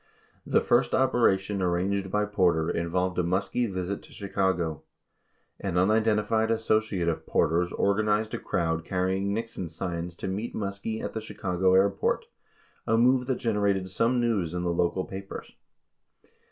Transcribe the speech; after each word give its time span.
36 0.45 0.51
The 0.53 0.61
first 0.61 0.95
operation 0.95 1.61
arranged 1.61 2.09
by 2.09 2.25
Porter 2.25 2.71
involved 2.71 3.19
a 3.19 3.23
MuSkie 3.23 3.71
visit 3.71 4.01
to 4.01 4.11
Chicago. 4.11 4.81
An 5.59 5.77
unidentified 5.77 6.49
associate 6.49 7.07
of 7.07 7.27
Porter's 7.27 7.71
organized 7.71 8.33
a 8.33 8.39
crowd 8.39 8.83
carry 8.83 9.17
ing 9.17 9.31
Nixon 9.31 9.69
signs 9.69 10.15
to 10.15 10.27
meet 10.27 10.55
Muskie 10.55 11.03
at 11.03 11.13
the 11.13 11.21
Chicago 11.21 11.75
airport, 11.75 12.25
a 12.87 12.97
move 12.97 13.27
that 13.27 13.35
generated 13.35 13.87
some 13.89 14.19
news 14.19 14.55
in 14.55 14.63
the 14.63 14.73
local 14.73 15.05
papers. 15.05 15.53